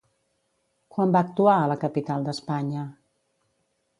[0.95, 2.89] Quan va actuar a la capital d'Espanya?